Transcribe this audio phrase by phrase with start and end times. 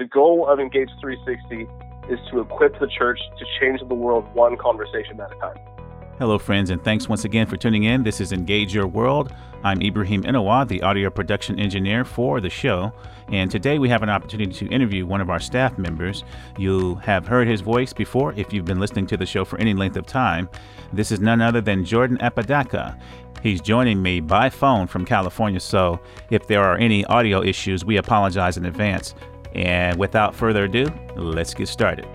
[0.00, 1.68] The goal of Engage 360
[2.10, 5.58] is to equip the church to change the world one conversation at a time.
[6.18, 8.02] Hello, friends, and thanks once again for tuning in.
[8.02, 9.34] This is Engage Your World.
[9.62, 12.94] I'm Ibrahim Inawa, the audio production engineer for the show,
[13.28, 16.24] and today we have an opportunity to interview one of our staff members.
[16.56, 19.74] You have heard his voice before if you've been listening to the show for any
[19.74, 20.48] length of time.
[20.94, 22.98] This is none other than Jordan Apodaca.
[23.42, 27.98] He's joining me by phone from California, so if there are any audio issues, we
[27.98, 29.14] apologize in advance.
[29.54, 30.86] And without further ado,
[31.16, 32.06] let's get started.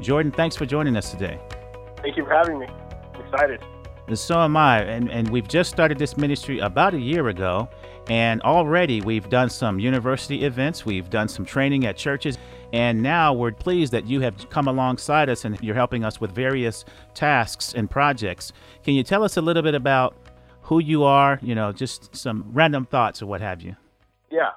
[0.00, 1.38] Jordan, thanks for joining us today.
[1.98, 2.66] Thank you for having me.
[3.14, 3.62] I'm excited.
[4.14, 4.82] So am I.
[4.82, 7.68] And, and we've just started this ministry about a year ago.
[8.08, 12.38] And already we've done some university events, we've done some training at churches.
[12.72, 16.32] And now we're pleased that you have come alongside us and you're helping us with
[16.32, 16.84] various
[17.14, 18.52] tasks and projects.
[18.82, 20.16] Can you tell us a little bit about
[20.62, 21.38] who you are?
[21.42, 23.76] You know, just some random thoughts or what have you.
[24.30, 24.50] Yeah.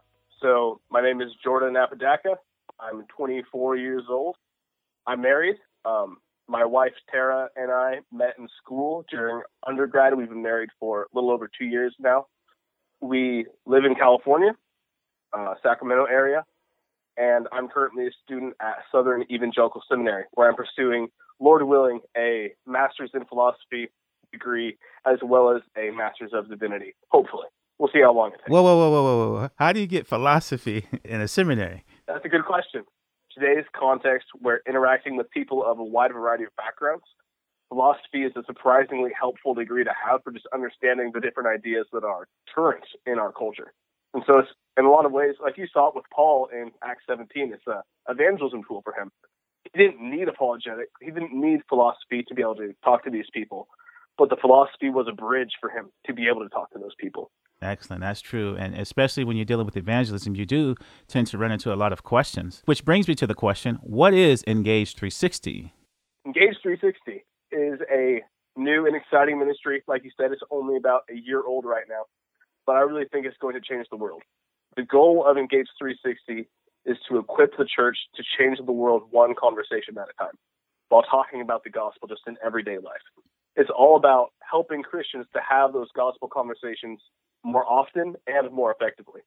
[0.44, 2.36] So my name is Jordan Apodaca.
[2.78, 4.36] I'm 24 years old.
[5.08, 5.56] I'm married.
[5.86, 6.18] Um,
[6.50, 10.18] my wife Tara and I met in school during undergrad.
[10.18, 12.26] We've been married for a little over two years now.
[13.00, 14.52] We live in California,
[15.32, 16.44] uh, Sacramento area,
[17.16, 21.08] and I'm currently a student at Southern Evangelical Seminary, where I'm pursuing,
[21.40, 23.88] Lord willing, a master's in philosophy
[24.34, 26.96] degree as well as a master's of divinity.
[27.12, 27.48] Hopefully,
[27.80, 28.50] we'll see how long it takes.
[28.50, 29.50] Whoa, whoa, whoa, whoa, whoa, whoa!
[29.56, 31.86] How do you get philosophy in a seminary?
[32.08, 32.84] That's a good question
[33.34, 37.04] today's context, where interacting with people of a wide variety of backgrounds,
[37.70, 42.04] philosophy is a surprisingly helpful degree to have for just understanding the different ideas that
[42.04, 43.74] are current in our culture.
[44.14, 46.72] And so, it's, in a lot of ways, like you saw it with Paul in
[46.84, 49.12] Acts 17, it's a evangelism tool for him.
[49.64, 50.90] He didn't need apologetic.
[51.02, 53.68] He didn't need philosophy to be able to talk to these people,
[54.18, 56.96] but the philosophy was a bridge for him to be able to talk to those
[57.00, 57.32] people.
[57.64, 58.02] Excellent.
[58.02, 58.56] That's true.
[58.56, 60.76] And especially when you're dealing with evangelism, you do
[61.08, 62.62] tend to run into a lot of questions.
[62.66, 65.74] Which brings me to the question what is Engage 360?
[66.26, 68.22] Engage 360 is a
[68.58, 69.84] new and exciting ministry.
[69.88, 72.04] Like you said, it's only about a year old right now,
[72.66, 74.22] but I really think it's going to change the world.
[74.76, 76.48] The goal of Engage 360
[76.86, 80.36] is to equip the church to change the world one conversation at a time
[80.90, 83.02] while talking about the gospel just in everyday life.
[83.56, 87.00] It's all about helping Christians to have those gospel conversations
[87.44, 89.22] more often and more effectively.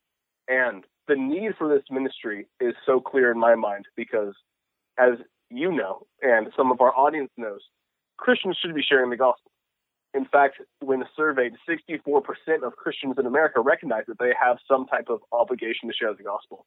[0.49, 4.35] And the need for this ministry is so clear in my mind because,
[4.99, 5.15] as
[5.51, 7.61] you know, and some of our audience knows,
[8.17, 9.51] Christians should be sharing the gospel.
[10.15, 12.23] In fact, when surveyed, 64%
[12.63, 16.23] of Christians in America recognize that they have some type of obligation to share the
[16.23, 16.65] gospel.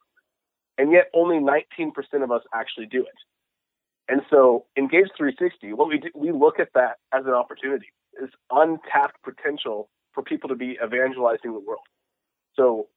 [0.78, 1.92] And yet, only 19%
[2.24, 3.18] of us actually do it.
[4.08, 7.88] And so, Engage 360, what we do, we look at that as an opportunity,
[8.22, 9.90] is untapped potential
[10.20, 11.82] for people to be evangelizing the world.
[12.56, 12.88] So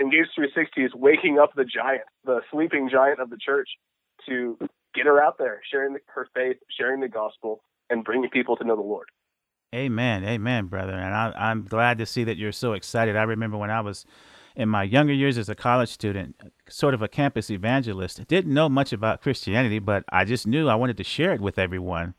[0.00, 3.68] Engage 360 is waking up the giant, the sleeping giant of the church,
[4.28, 4.58] to
[4.94, 8.76] get her out there, sharing her faith, sharing the gospel, and bringing people to know
[8.76, 9.06] the Lord.
[9.74, 10.92] Amen, amen, brother.
[10.92, 13.16] And I, am glad to see that you're so excited.
[13.16, 14.04] I remember when I was
[14.54, 16.36] in my younger years as a college student,
[16.68, 18.26] sort of a campus evangelist.
[18.26, 21.58] Didn't know much about Christianity, but I just knew I wanted to share it with
[21.58, 22.14] everyone.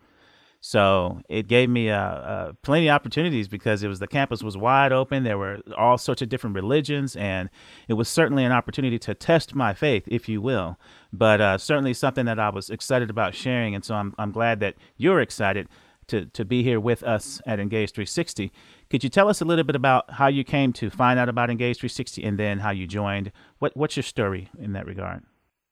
[0.60, 4.58] So it gave me uh, uh, plenty of opportunities because it was the campus was
[4.58, 5.24] wide open.
[5.24, 7.50] There were all sorts of different religions, and
[7.88, 10.80] it was certainly an opportunity to test my faith, if you will.
[11.14, 14.60] But uh, certainly something that I was excited about sharing, and so I'm I'm glad
[14.62, 15.70] that you're excited
[16.08, 18.52] to to be here with us at Engage 360.
[18.90, 21.50] Could you tell us a little bit about how you came to find out about
[21.50, 23.32] Engage 360, and then how you joined?
[23.60, 25.24] What what's your story in that regard?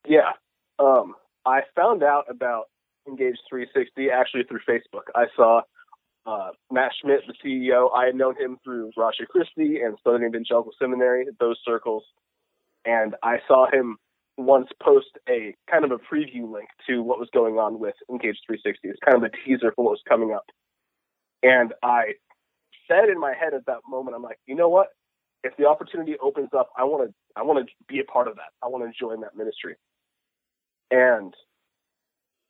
[0.07, 0.33] Yeah,
[0.77, 2.65] um, I found out about
[3.07, 5.07] Engage 360 actually through Facebook.
[5.15, 5.61] I saw
[6.25, 7.89] uh, Matt Schmidt, the CEO.
[7.95, 12.03] I had known him through Ratio Christi and Southern Evangelical Seminary, those circles.
[12.85, 13.97] And I saw him
[14.37, 18.37] once post a kind of a preview link to what was going on with Engage
[18.47, 18.89] 360.
[18.89, 20.45] It's kind of a teaser for what was coming up.
[21.43, 22.13] And I
[22.87, 24.87] said in my head at that moment, I'm like, you know what?
[25.43, 28.35] If the opportunity opens up, I want to I want to be a part of
[28.35, 28.49] that.
[28.63, 29.75] I want to join that ministry.
[30.89, 31.33] And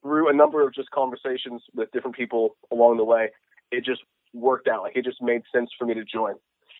[0.05, 3.29] through a number of just conversations with different people along the way,
[3.71, 4.01] it just
[4.33, 4.83] worked out.
[4.83, 6.35] Like it just made sense for me to join.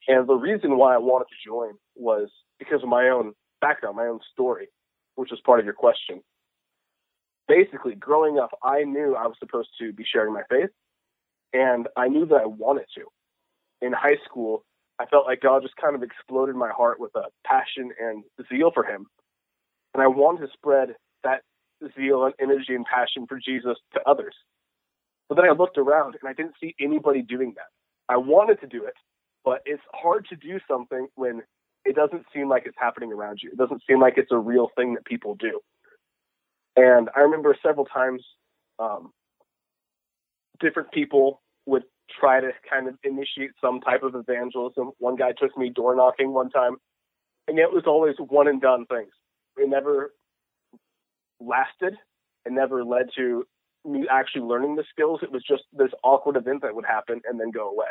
[0.08, 2.30] And the reason why I wanted to join was
[2.60, 4.68] because of my own background, my own story,
[5.16, 6.22] which was part of your question.
[7.48, 10.70] Basically, growing up, I knew I was supposed to be sharing my faith,
[11.52, 13.06] and I knew that I wanted to.
[13.82, 14.64] In high school,
[15.00, 18.72] I felt like God just kind of exploded my heart with a passion and zeal
[18.72, 19.08] for Him.
[19.94, 20.90] And I wanted to spread
[21.24, 21.42] that
[21.96, 24.36] zeal and energy and passion for Jesus to others.
[25.28, 27.68] But then I looked around and I didn't see anybody doing that.
[28.08, 28.94] I wanted to do it,
[29.44, 31.42] but it's hard to do something when
[31.84, 33.52] it doesn't seem like it's happening around you.
[33.52, 35.60] It doesn't seem like it's a real thing that people do.
[36.76, 38.24] And I remember several times
[38.80, 39.12] um,
[40.60, 41.84] different people would
[42.20, 44.92] try to kind of initiate some type of evangelism.
[45.00, 46.78] One guy took me door knocking one time,
[47.48, 49.12] and it was always one and done things.
[49.58, 50.14] It never
[51.40, 51.96] lasted.
[52.46, 53.44] and never led to
[53.86, 55.20] me actually learning the skills.
[55.24, 57.88] It was just this awkward event that would happen and then go away.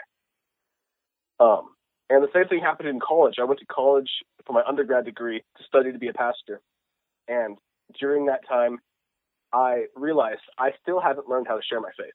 [1.41, 1.71] Um,
[2.11, 3.37] and the same thing happened in college.
[3.41, 4.11] I went to college
[4.47, 6.61] for my undergrad degree to study to be a pastor.
[7.29, 7.59] And
[8.01, 8.79] during that time,
[9.53, 12.15] I realized I still haven't learned how to share my faith.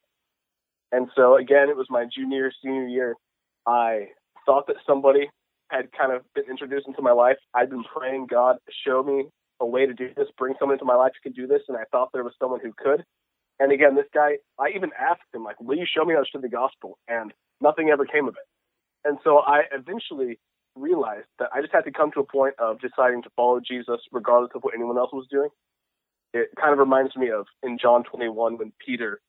[0.92, 3.16] And so again, it was my junior, senior year.
[3.68, 4.10] I
[4.46, 5.30] thought that somebody
[5.70, 7.38] had kind of been introduced into my life.
[7.54, 9.26] I'd been praying, God, show me
[9.60, 11.62] a way to do this, bring someone into my life who can do this.
[11.68, 13.04] And I thought there was someone who could.
[13.60, 16.26] And again, this guy, I even asked him, like, will you show me how to
[16.32, 16.98] share the gospel?
[17.08, 18.48] And nothing ever came of it.
[19.08, 20.40] And so I eventually
[20.76, 24.00] realized that I just had to come to a point of deciding to follow Jesus
[24.12, 25.50] regardless of what anyone else was doing.
[26.34, 29.20] It kind of reminds me of in John 21 when Peter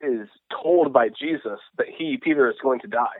[0.00, 0.28] is
[0.62, 3.18] told by Jesus that he, Peter, is going to die.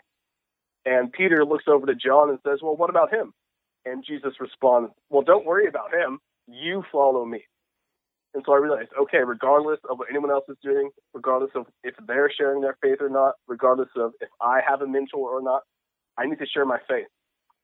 [0.84, 3.32] And Peter looks over to John and says, Well, what about him?
[3.84, 6.20] And Jesus responds, Well, don't worry about him.
[6.46, 7.44] You follow me.
[8.34, 11.94] And so I realized, okay, regardless of what anyone else is doing, regardless of if
[12.06, 15.62] they're sharing their faith or not, regardless of if I have a mentor or not,
[16.18, 17.06] I need to share my faith.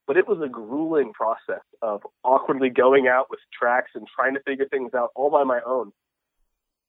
[0.06, 4.40] But it was a grueling process of awkwardly going out with tracks and trying to
[4.40, 5.93] figure things out all by my own.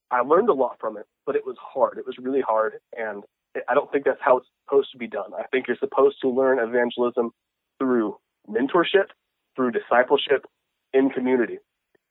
[0.10, 1.98] I learned a lot from it, but it was hard.
[1.98, 2.74] It was really hard.
[2.98, 3.24] And
[3.68, 5.34] I don't think that's how it's supposed to be done.
[5.38, 7.32] I think you're supposed to learn evangelism
[7.80, 8.18] through
[8.50, 9.08] mentorship,
[9.56, 10.46] through discipleship
[10.94, 11.60] in community.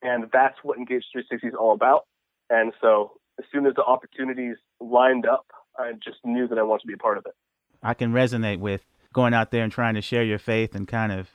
[0.02, 2.06] And that's what Engage 360 is all about.
[2.50, 5.46] And so as soon as the opportunities lined up,
[5.78, 7.34] I just knew that I wanted to be a part of it.
[7.82, 8.82] I can resonate with
[9.12, 11.30] going out there and trying to share your faith and kind of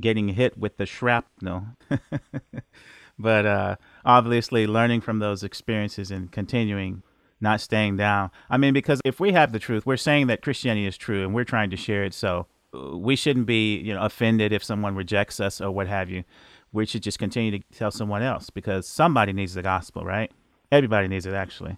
[0.00, 1.66] getting hit with the shrapnel.
[3.18, 7.02] but uh, obviously, learning from those experiences and continuing,
[7.40, 8.30] not staying down.
[8.50, 11.34] I mean, because if we have the truth, we're saying that Christianity is true and
[11.34, 12.14] we're trying to share it.
[12.14, 16.10] So uh, we shouldn't be, you know, offended if someone rejects us or what have
[16.10, 16.24] you.
[16.72, 20.32] We should just continue to tell someone else because somebody needs the gospel, right?
[20.70, 21.76] Everybody needs it, actually.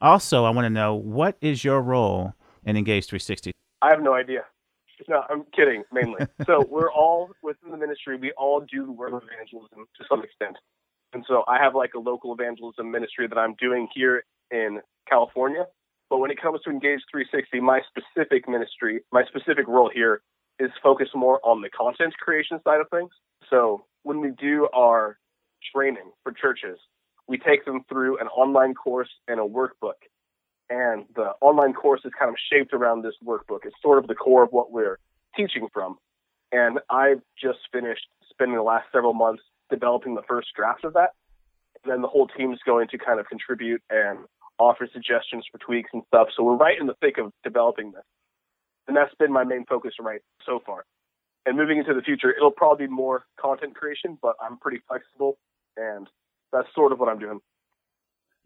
[0.00, 2.34] Also, I want to know what is your role
[2.64, 3.52] in Engage 360?
[3.80, 4.40] I have no idea.
[5.08, 6.26] No, I'm kidding, mainly.
[6.46, 8.16] so we're all within the ministry.
[8.16, 10.56] We all do the work of evangelism to some extent.
[11.12, 15.66] And so I have like a local evangelism ministry that I'm doing here in California.
[16.10, 20.22] But when it comes to Engage 360, my specific ministry, my specific role here
[20.58, 23.10] is focused more on the content creation side of things.
[23.50, 25.18] So when we do our
[25.74, 26.78] training for churches,
[27.26, 29.94] we take them through an online course and a workbook
[30.70, 33.60] and the online course is kind of shaped around this workbook.
[33.64, 34.98] It's sort of the core of what we're
[35.36, 35.98] teaching from.
[36.52, 41.10] And I've just finished spending the last several months developing the first draft of that.
[41.82, 44.20] And then the whole team's going to kind of contribute and
[44.58, 46.28] offer suggestions for tweaks and stuff.
[46.36, 48.04] So we're right in the thick of developing this.
[48.86, 50.84] And that's been my main focus right so far.
[51.46, 55.38] And moving into the future, it'll probably be more content creation, but I'm pretty flexible
[55.76, 56.08] and
[56.52, 57.40] that's sort of what I'm doing.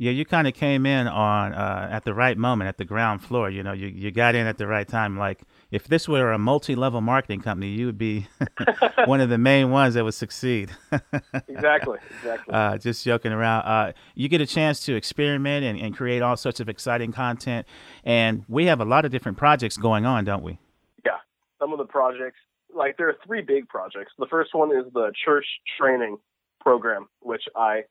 [0.01, 3.21] Yeah, you kind of came in on uh, at the right moment, at the ground
[3.21, 3.51] floor.
[3.51, 5.19] You know, you, you got in at the right time.
[5.19, 5.43] Like
[5.73, 8.29] if this were a multi-level marketing company, you would be
[9.07, 10.71] one of the main ones that would succeed.
[11.49, 12.55] exactly, exactly.
[12.55, 13.63] Uh, just joking around.
[13.63, 17.67] Uh, you get a chance to experiment and, and create all sorts of exciting content,
[18.05, 20.61] and we have a lot of different projects going on, don't we?
[21.05, 21.17] Yeah,
[21.59, 22.39] some of the projects.
[22.73, 24.13] Like there are three big projects.
[24.17, 25.47] The first one is the church
[25.77, 26.19] training
[26.61, 27.83] program, which I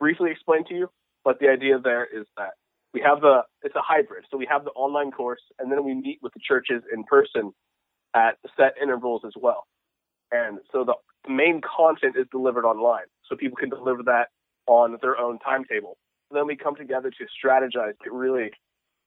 [0.00, 0.90] briefly explained to you
[1.24, 2.52] but the idea there is that
[2.94, 4.24] we have the it's a hybrid.
[4.30, 7.52] So we have the online course, and then we meet with the churches in person
[8.14, 9.66] at set intervals as well.
[10.30, 10.94] And so the
[11.30, 14.28] main content is delivered online, so people can deliver that
[14.66, 15.96] on their own timetable.
[16.30, 18.50] then we come together to strategize, get really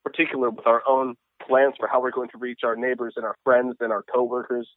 [0.03, 1.15] particular with our own
[1.47, 4.67] plans for how we're going to reach our neighbors and our friends and our coworkers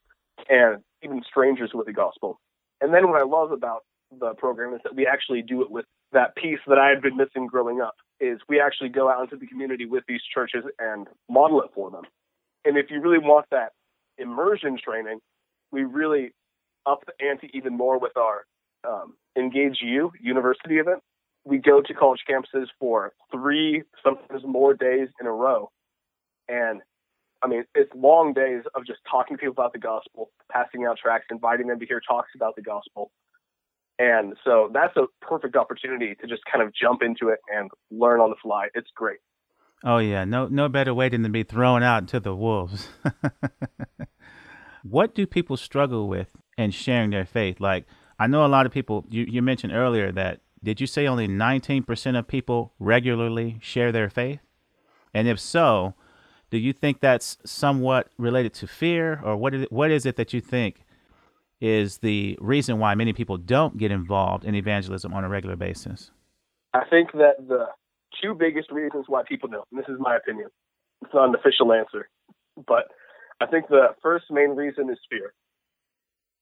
[0.49, 2.39] and even strangers with the gospel.
[2.81, 3.81] And then what I love about
[4.17, 7.17] the program is that we actually do it with that piece that I had been
[7.17, 11.07] missing growing up is we actually go out into the community with these churches and
[11.29, 12.03] model it for them.
[12.65, 13.71] And if you really want that
[14.17, 15.19] immersion training,
[15.71, 16.31] we really
[16.85, 18.45] up the ante even more with our
[18.87, 20.99] um, Engage U university event.
[21.45, 25.71] We go to college campuses for three, sometimes more days in a row.
[26.47, 26.81] And
[27.41, 30.97] I mean, it's long days of just talking to people about the gospel, passing out
[30.97, 33.11] tracts, inviting them to hear talks about the gospel.
[33.99, 38.21] And so that's a perfect opportunity to just kind of jump into it and learn
[38.21, 38.69] on the fly.
[38.73, 39.19] It's great.
[39.83, 42.89] Oh yeah, no no better way than to be thrown out to the wolves.
[44.83, 47.59] What do people struggle with in sharing their faith?
[47.59, 47.85] Like,
[48.17, 51.27] I know a lot of people, you, you mentioned earlier that, did you say only
[51.27, 54.39] 19% of people regularly share their faith?
[55.13, 55.95] And if so,
[56.49, 60.15] do you think that's somewhat related to fear, or what is it, what is it
[60.17, 60.85] that you think
[61.61, 66.11] is the reason why many people don't get involved in evangelism on a regular basis?
[66.73, 67.67] I think that the
[68.21, 70.49] two biggest reasons why people don't, this is my opinion,
[71.01, 72.09] it's not an official answer,
[72.67, 72.85] but
[73.41, 75.33] I think the first main reason is fear.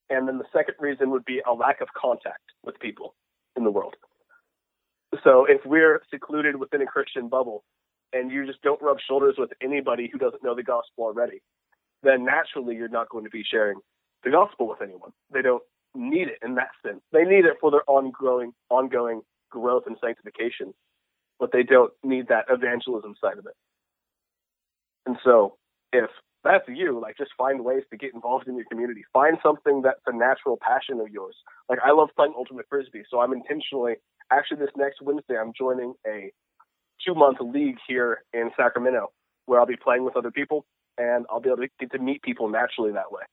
[0.09, 3.13] And then the second reason would be a lack of contact with people
[3.55, 3.95] in the world.
[5.24, 7.63] So if we're secluded within a Christian bubble
[8.13, 11.41] and you just don't rub shoulders with anybody who doesn't know the gospel already,
[12.03, 13.79] then naturally you're not going to be sharing
[14.27, 15.12] the gospel with anyone.
[15.34, 15.63] They don't
[15.96, 17.01] need it in that sense.
[17.12, 20.74] They need it for their ongoing ongoing growth and sanctification,
[21.39, 23.55] but they don't need that evangelism side of it.
[25.05, 25.55] And so
[25.93, 26.10] if
[26.43, 29.03] that's you, like just find ways to get involved in your community.
[29.13, 31.36] Find something that's a natural passion of yours.
[31.69, 33.96] Like I love playing ultimate frisbee, so I'm intentionally
[34.31, 36.31] actually this next Wednesday I'm joining a
[37.05, 39.12] two month league here in Sacramento
[39.46, 40.65] where I'll be playing with other people
[40.98, 43.24] and I'll be able to get to meet people naturally that way.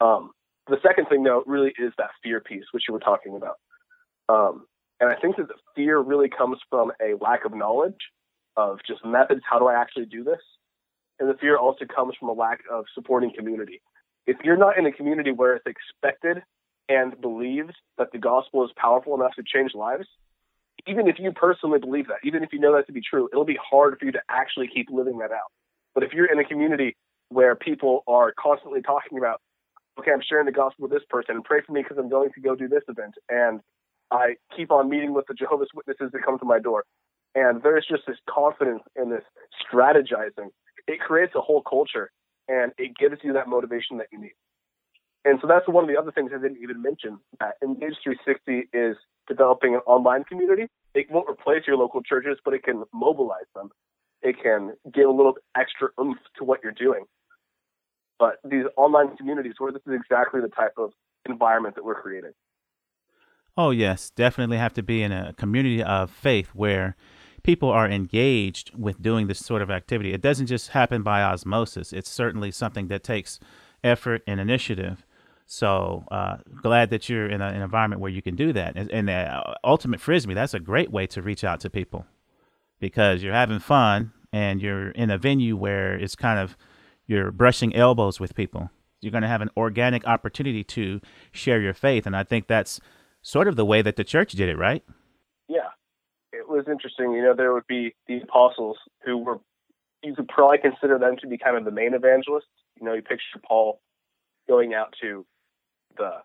[0.00, 0.30] Um,
[0.68, 3.56] the second thing, though, really is that fear piece, which you were talking about.
[4.28, 4.66] Um,
[5.00, 7.98] and I think that the fear really comes from a lack of knowledge
[8.56, 9.42] of just methods.
[9.48, 10.40] How do I actually do this?
[11.18, 13.82] And the fear also comes from a lack of supporting community.
[14.26, 16.42] If you're not in a community where it's expected
[16.88, 20.06] and believed that the gospel is powerful enough to change lives,
[20.86, 23.44] even if you personally believe that, even if you know that to be true, it'll
[23.44, 25.52] be hard for you to actually keep living that out.
[25.94, 26.96] But if you're in a community
[27.28, 29.40] where people are constantly talking about,
[29.98, 32.30] okay, I'm sharing the gospel with this person and pray for me because I'm going
[32.32, 33.60] to go do this event, and
[34.10, 36.84] I keep on meeting with the Jehovah's Witnesses that come to my door,
[37.34, 39.24] and there's just this confidence in this
[39.62, 40.50] strategizing.
[40.86, 42.10] It creates a whole culture,
[42.48, 44.34] and it gives you that motivation that you need.
[45.24, 47.18] And so that's one of the other things I didn't even mention.
[47.40, 48.96] That Engage 360 is
[49.26, 50.68] developing an online community.
[50.94, 53.70] It won't replace your local churches, but it can mobilize them.
[54.22, 57.04] It can give a little extra oomph to what you're doing.
[58.18, 60.92] But these online communities, where this is exactly the type of
[61.26, 62.32] environment that we're creating.
[63.56, 66.96] Oh, yes, definitely have to be in a community of faith where
[67.42, 70.12] people are engaged with doing this sort of activity.
[70.12, 73.38] It doesn't just happen by osmosis, it's certainly something that takes
[73.84, 75.04] effort and initiative.
[75.46, 78.76] So uh, glad that you're in a, an environment where you can do that.
[78.76, 82.06] And, and uh, Ultimate Frisbee, that's a great way to reach out to people
[82.80, 86.56] because you're having fun and you're in a venue where it's kind of
[87.06, 88.70] you're brushing elbows with people.
[89.00, 92.06] You're going to have an organic opportunity to share your faith.
[92.06, 92.80] And I think that's
[93.22, 94.82] sort of the way that the church did it, right?
[95.48, 95.68] Yeah.
[96.32, 97.12] It was interesting.
[97.12, 99.40] You know, there would be the apostles who were,
[100.02, 102.48] you could probably consider them to be kind of the main evangelists.
[102.80, 103.80] You know, you picture Paul
[104.48, 105.24] going out to
[105.96, 106.18] the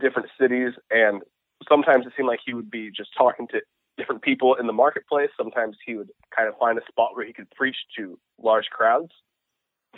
[0.00, 1.22] different cities, and
[1.68, 3.60] sometimes it seemed like he would be just talking to
[3.96, 5.30] different people in the marketplace.
[5.36, 9.12] Sometimes he would kind of find a spot where he could preach to large crowds.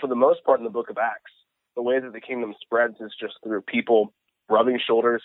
[0.00, 1.32] For the most part, in the book of Acts,
[1.76, 4.12] the way that the kingdom spreads is just through people
[4.48, 5.22] rubbing shoulders.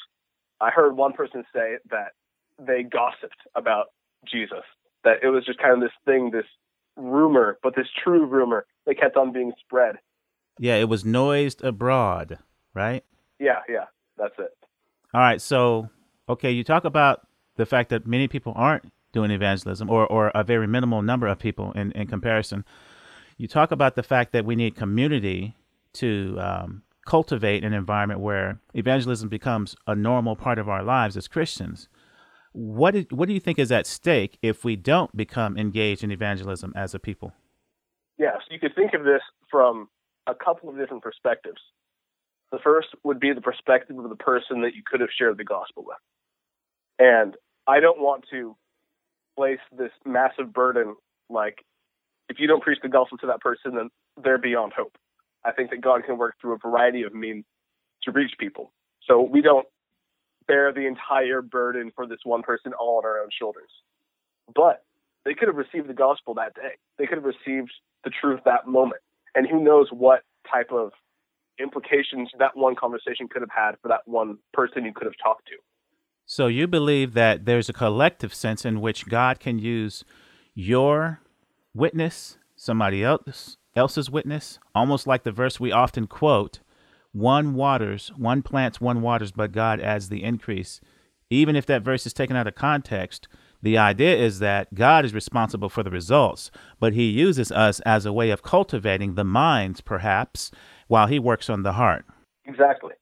[0.62, 2.14] I heard one person say that
[2.60, 3.88] they gossiped about
[4.26, 4.64] Jesus,
[5.04, 6.46] that it was just kind of this thing, this
[6.96, 9.98] rumor, but this true rumor that kept on being spread.
[10.60, 12.40] Yeah, it was noised abroad,
[12.74, 13.04] right?
[13.40, 13.86] Yeah, yeah,
[14.18, 14.56] that's it.
[15.14, 15.90] All right, so
[16.30, 20.44] okay, you talk about the fact that many people aren't doing evangelism, or or a
[20.44, 22.64] very minimal number of people in in comparison.
[23.38, 25.56] You talk about the fact that we need community
[25.94, 31.28] to um, cultivate an environment where evangelism becomes a normal part of our lives as
[31.28, 31.88] Christians.
[32.54, 36.12] What is, what do you think is at stake if we don't become engaged in
[36.12, 37.34] evangelism as a people?
[38.18, 39.90] Yes, you could think of this from
[40.28, 41.62] a couple of different perspectives.
[42.52, 45.44] The first would be the perspective of the person that you could have shared the
[45.44, 45.98] gospel with.
[46.98, 47.36] And
[47.68, 48.56] I don't want to
[49.36, 50.96] place this massive burden
[51.30, 51.66] like
[52.30, 53.90] if you don't preach the gospel to that person, then
[54.24, 54.98] they're beyond hope.
[55.44, 57.46] I think that God can work through a variety of means
[58.04, 58.72] to reach people.
[59.08, 59.68] So we don't
[60.48, 63.70] bear the entire burden for this one person all on our own shoulders.
[64.54, 64.84] But
[65.24, 66.74] they could have received the gospel that day.
[66.98, 67.72] They could have received
[68.04, 69.02] the truth that moment.
[69.34, 70.92] And who knows what type of
[71.60, 75.48] implications that one conversation could have had for that one person you could have talked
[75.48, 75.56] to.
[76.26, 80.04] So you believe that there's a collective sense in which God can use
[80.54, 81.22] your
[81.76, 86.60] witness, somebody else else's witness, almost like the verse we often quote,
[87.12, 90.82] one waters, one plants, one waters, but God adds the increase.
[91.30, 93.28] Even if that verse is taken out of context,
[93.62, 98.06] the idea is that God is responsible for the results, but he uses us as
[98.06, 100.52] a way of cultivating the minds, perhaps,
[100.88, 102.06] while he works on the heart.
[102.46, 102.94] Exactly.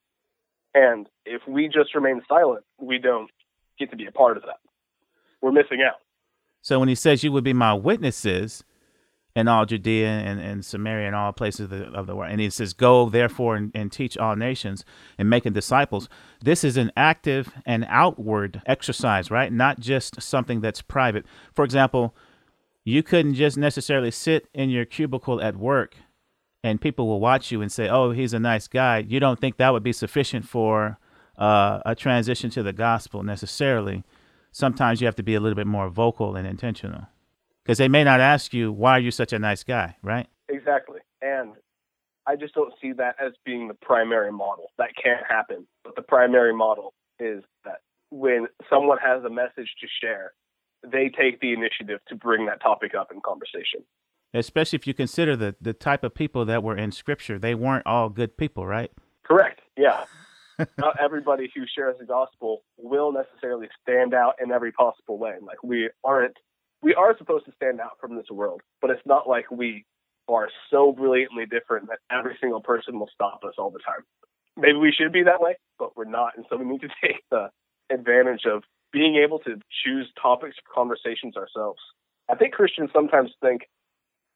[0.73, 3.29] And if we just remain silent, we don't
[3.77, 4.59] get to be a part of that.
[5.41, 5.99] We're missing out.
[6.63, 8.63] So when he says you would be my witnesses
[9.35, 12.39] in all Judea and, and Samaria and all places of the, of the world, and
[12.39, 14.85] he says, Go therefore and, and teach all nations
[15.17, 16.09] and making disciples.
[16.41, 19.51] This is an active and outward exercise, right?
[19.51, 21.25] Not just something that's private.
[21.53, 22.15] For example,
[22.85, 25.97] you couldn't just necessarily sit in your cubicle at work
[26.63, 29.57] and people will watch you and say, "Oh, he's a nice guy." You don't think
[29.57, 30.97] that would be sufficient for
[31.37, 34.03] uh, a transition to the gospel necessarily.
[34.53, 37.07] Sometimes you have to be a little bit more vocal and intentional
[37.61, 40.27] because they may not ask you, "Why are you such a nice guy?" Right?
[40.47, 41.55] Exactly, and
[42.25, 44.71] I just don't see that as being the primary model.
[44.77, 45.67] That can't happen.
[45.83, 50.31] But the primary model is that when someone has a message to share,
[50.83, 53.83] they take the initiative to bring that topic up in conversation
[54.33, 57.85] especially if you consider the the type of people that were in scripture they weren't
[57.85, 58.91] all good people right
[59.23, 60.05] correct yeah
[60.77, 65.63] not everybody who shares the gospel will necessarily stand out in every possible way like
[65.63, 66.37] we aren't
[66.81, 69.85] we are supposed to stand out from this world but it's not like we
[70.27, 74.03] are so brilliantly different that every single person will stop us all the time
[74.57, 77.23] maybe we should be that way but we're not and so we need to take
[77.31, 77.49] the
[77.91, 81.79] advantage of being able to choose topics for conversations ourselves
[82.29, 83.63] i think christians sometimes think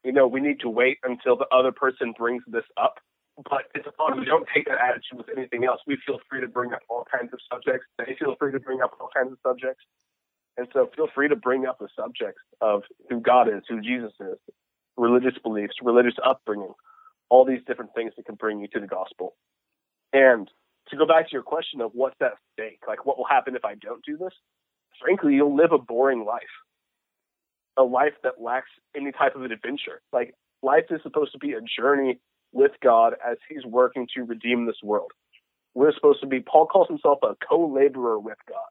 [0.04, 2.94] you know, we need to wait until the other person brings this up.
[3.38, 4.18] But it's fun.
[4.18, 5.80] We don't take that attitude with anything else.
[5.86, 7.86] We feel free to bring up all kinds of subjects.
[7.98, 9.84] They feel free to bring up all kinds of subjects.
[10.56, 14.12] And so feel free to bring up the subjects of who God is, who Jesus
[14.20, 14.38] is,
[14.96, 16.72] religious beliefs, religious upbringing,
[17.30, 19.36] all these different things that can bring you to the gospel.
[20.12, 20.50] And
[20.88, 23.64] to go back to your question of what's at stake, like what will happen if
[23.64, 24.32] I don't do this?
[25.00, 26.42] Frankly, you'll live a boring life
[27.78, 30.02] a life that lacks any type of an adventure.
[30.12, 32.18] Like life is supposed to be a journey
[32.52, 35.10] with God as He's working to redeem this world.
[35.74, 36.40] We're supposed to be.
[36.40, 38.70] Paul calls himself a co-laborer with God.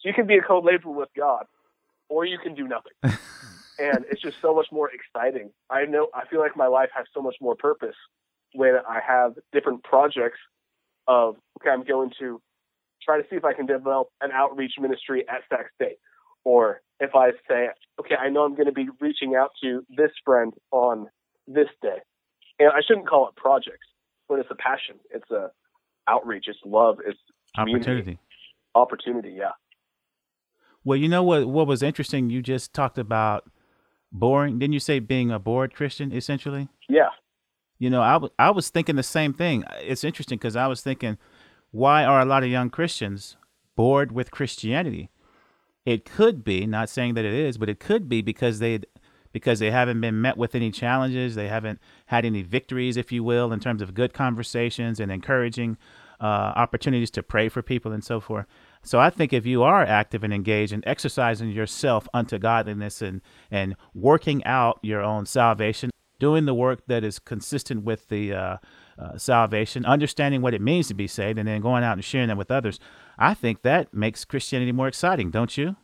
[0.00, 1.44] So you can be a co-laborer with God,
[2.08, 2.92] or you can do nothing.
[3.78, 5.50] and it's just so much more exciting.
[5.70, 6.08] I know.
[6.14, 7.96] I feel like my life has so much more purpose
[8.54, 10.38] when I have different projects.
[11.08, 12.40] Of okay, I'm going to
[13.04, 15.98] try to see if I can develop an outreach ministry at Sac State
[16.44, 17.68] or if I say,
[18.00, 21.08] okay, I know I'm going to be reaching out to this friend on
[21.46, 21.98] this day.
[22.62, 23.86] And I shouldn't call it projects,
[24.28, 24.96] but it's a passion.
[25.12, 25.50] It's a
[26.08, 26.44] outreach.
[26.46, 26.98] It's love.
[27.04, 27.18] It's
[27.58, 28.18] opportunity.
[28.74, 29.50] Opportunity, yeah.
[30.84, 31.48] Well, you know what?
[31.48, 32.30] What was interesting?
[32.30, 33.50] You just talked about
[34.12, 34.60] boring.
[34.60, 36.68] Didn't you say being a bored Christian, essentially?
[36.88, 37.10] Yeah.
[37.78, 39.64] You know, I, w- I was thinking the same thing.
[39.80, 41.18] It's interesting because I was thinking,
[41.72, 43.36] why are a lot of young Christians
[43.74, 45.10] bored with Christianity?
[45.84, 48.80] It could be, not saying that it is, but it could be because they
[49.32, 53.24] because they haven't been met with any challenges, they haven't had any victories, if you
[53.24, 55.76] will, in terms of good conversations and encouraging
[56.20, 58.46] uh, opportunities to pray for people and so forth.
[58.82, 63.20] So I think if you are active and engaged and exercising yourself unto godliness and
[63.50, 68.56] and working out your own salvation, doing the work that is consistent with the uh,
[68.98, 72.28] uh, salvation, understanding what it means to be saved, and then going out and sharing
[72.28, 72.78] that with others.
[73.18, 75.76] I think that makes Christianity more exciting, don't you?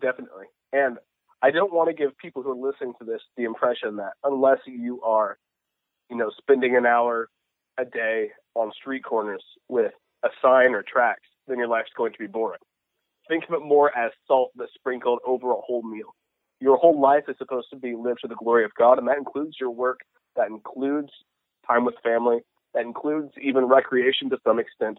[0.00, 0.46] Definitely.
[0.72, 0.98] And
[1.42, 4.58] I don't want to give people who are listening to this the impression that unless
[4.66, 5.38] you are,
[6.08, 7.28] you know, spending an hour
[7.78, 9.92] a day on street corners with
[10.24, 12.60] a sign or tracks, then your life's going to be boring.
[13.28, 16.14] Think of it more as salt that's sprinkled over a whole meal.
[16.60, 19.18] Your whole life is supposed to be lived to the glory of God, and that
[19.18, 20.00] includes your work,
[20.36, 21.10] that includes
[21.66, 22.38] time with family,
[22.74, 24.98] that includes even recreation to some extent.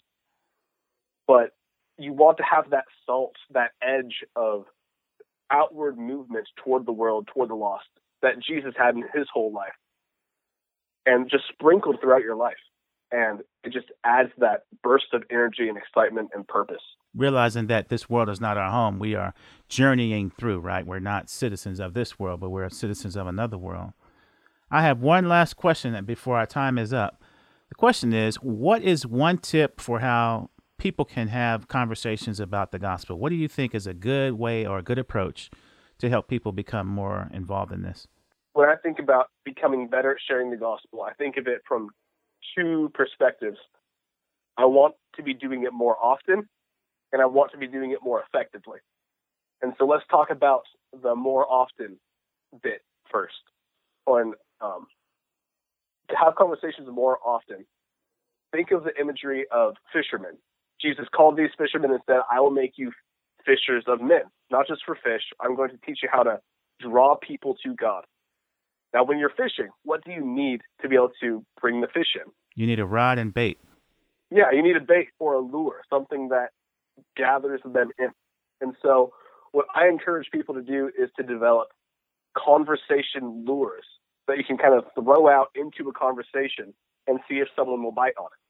[1.26, 1.52] But
[1.98, 4.66] you want to have that salt, that edge of
[5.52, 7.86] outward movement toward the world, toward the lost
[8.22, 9.74] that Jesus had in his whole life,
[11.06, 12.54] and just sprinkled throughout your life.
[13.12, 16.82] And it just adds that burst of energy and excitement and purpose.
[17.16, 19.36] Realizing that this world is not our home, we are
[19.70, 20.86] journeying through, right?
[20.86, 23.94] We're not citizens of this world, but we're citizens of another world.
[24.72, 27.22] I have one last question before our time is up.
[27.70, 30.50] The question is What is one tip for how
[30.84, 33.18] people can have conversations about the gospel?
[33.18, 35.50] What do you think is a good way or a good approach
[35.98, 38.06] to help people become more involved in this?
[38.52, 41.90] When I think about becoming better at sharing the gospel, I think of it from
[42.54, 43.58] two perspectives.
[44.58, 46.50] I want to be doing it more often,
[47.14, 48.80] and I want to be doing it more effectively.
[49.62, 50.64] And so let's talk about
[51.02, 51.98] the more often
[52.62, 53.42] bit first.
[54.06, 54.88] On um,
[56.10, 57.66] to have conversations more often,
[58.52, 60.36] think of the imagery of fishermen.
[60.84, 62.92] Jesus called these fishermen and said, I will make you
[63.46, 65.24] fishers of men, not just for fish.
[65.40, 66.40] I'm going to teach you how to
[66.80, 68.04] draw people to God.
[68.94, 72.16] Now, when you're fishing, what do you need to be able to bring the fish
[72.16, 72.32] in?
[72.56, 73.60] You need a rod and bait.
[74.30, 76.50] Yeah, you need a bait or a lure, something that
[77.18, 78.10] gathers them in.
[78.62, 79.14] And so,
[79.52, 81.70] what I encourage people to do is to develop
[82.38, 83.86] conversation lures
[84.28, 86.74] that you can kind of throw out into a conversation
[87.08, 88.43] and see if someone will bite on it.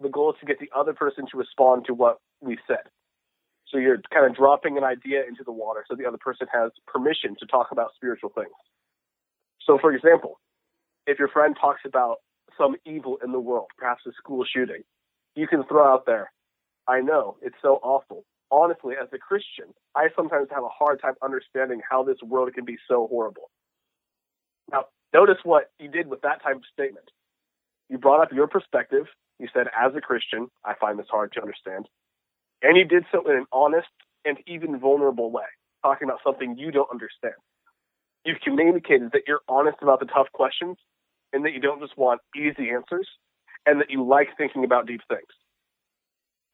[0.00, 2.86] The goal is to get the other person to respond to what we said.
[3.66, 6.70] So you're kind of dropping an idea into the water so the other person has
[6.86, 8.54] permission to talk about spiritual things.
[9.66, 10.40] So, for example,
[11.06, 12.16] if your friend talks about
[12.56, 14.82] some evil in the world, perhaps a school shooting,
[15.34, 16.32] you can throw out there,
[16.86, 18.24] I know, it's so awful.
[18.50, 22.64] Honestly, as a Christian, I sometimes have a hard time understanding how this world can
[22.64, 23.50] be so horrible.
[24.72, 27.10] Now, notice what you did with that type of statement.
[27.90, 29.06] You brought up your perspective.
[29.38, 31.86] You said, as a Christian, I find this hard to understand.
[32.62, 33.88] And you did so in an honest
[34.24, 35.44] and even vulnerable way,
[35.82, 37.34] talking about something you don't understand.
[38.24, 40.76] You've communicated that you're honest about the tough questions
[41.32, 43.08] and that you don't just want easy answers
[43.64, 45.28] and that you like thinking about deep things.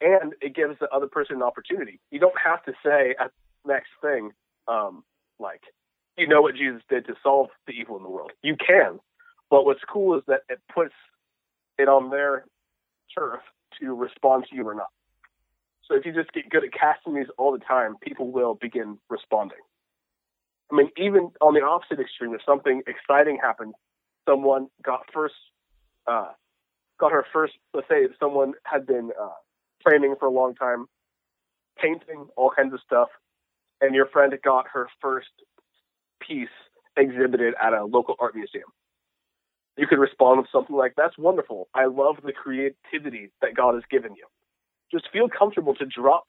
[0.00, 2.00] And it gives the other person an opportunity.
[2.10, 3.30] You don't have to say at
[3.64, 4.32] the next thing,
[4.68, 5.04] um,
[5.38, 5.62] like,
[6.18, 8.32] you know what Jesus did to solve the evil in the world.
[8.42, 9.00] You can.
[9.50, 10.94] But what's cool is that it puts
[11.78, 12.44] it on their
[13.16, 13.40] turf
[13.80, 14.88] to respond to you or not.
[15.86, 18.98] So if you just get good at casting these all the time, people will begin
[19.10, 19.58] responding.
[20.72, 23.74] I mean, even on the opposite extreme, if something exciting happened,
[24.26, 25.34] someone got first,
[26.06, 26.32] uh,
[26.98, 27.52] got her first.
[27.74, 29.28] Let's say someone had been uh,
[29.86, 30.86] training for a long time,
[31.78, 33.08] painting all kinds of stuff,
[33.80, 35.28] and your friend got her first
[36.20, 36.48] piece
[36.96, 38.68] exhibited at a local art museum.
[39.76, 41.68] You could respond with something like, "That's wonderful.
[41.74, 44.26] I love the creativity that God has given you."
[44.94, 46.26] just feel comfortable to drop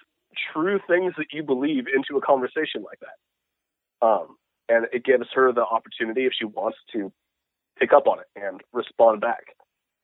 [0.53, 4.05] true things that you believe into a conversation like that.
[4.05, 7.11] Um, and it gives her the opportunity, if she wants to,
[7.79, 9.45] pick up on it and respond back.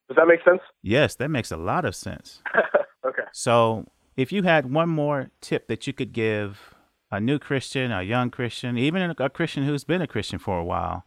[0.08, 0.62] Does that make sense?
[0.82, 2.42] Yes, that makes a lot of sense.
[3.06, 3.24] okay.
[3.32, 6.76] So, if you had one more tip that you could give
[7.10, 10.64] a new Christian, a young Christian, even a Christian who's been a Christian for a
[10.64, 11.06] while,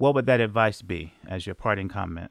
[0.00, 2.30] what would that advice be as your parting comment?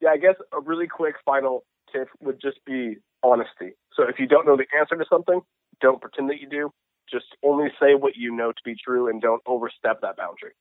[0.00, 3.74] Yeah, I guess a really quick final tip would just be honesty.
[3.96, 5.40] So if you don't know the answer to something,
[5.80, 6.70] don't pretend that you do.
[7.10, 10.52] Just only say what you know to be true and don't overstep that boundary.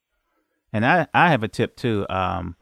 [0.73, 2.07] And I, I have a tip too.
[2.09, 2.55] Um,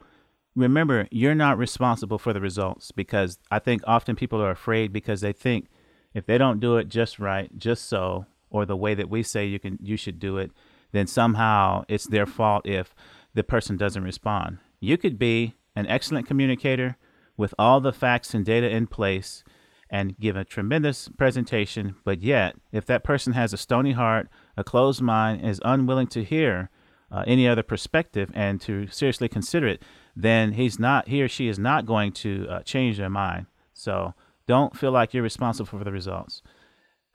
[0.57, 5.21] remember, you're not responsible for the results because I think often people are afraid because
[5.21, 5.69] they think
[6.13, 9.45] if they don't do it just right, just so, or the way that we say
[9.45, 10.51] you can you should do it,
[10.91, 12.93] then somehow it's their fault if
[13.33, 14.59] the person doesn't respond.
[14.79, 16.97] You could be an excellent communicator
[17.37, 19.43] with all the facts and data in place
[19.89, 24.63] and give a tremendous presentation, but yet, if that person has a stony heart, a
[24.63, 26.69] closed mind, is unwilling to hear
[27.11, 29.83] uh, any other perspective and to seriously consider it,
[30.15, 33.45] then he's not, he or she is not going to uh, change their mind.
[33.73, 34.15] So
[34.47, 36.41] don't feel like you're responsible for the results.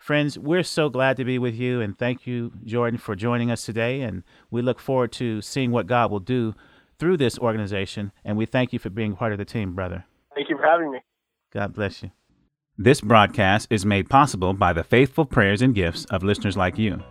[0.09, 3.67] Friends, we're so glad to be with you, and thank you, Jordan, for joining us
[3.67, 4.01] today.
[4.01, 6.55] And we look forward to seeing what God will do
[6.99, 8.13] through this organization.
[8.25, 10.07] And we thank you for being part of the team, brother.
[10.35, 11.01] Thank you for having me.
[11.53, 12.11] God bless you.
[12.79, 17.03] This broadcast is made possible by the faithful prayers and gifts of listeners like you.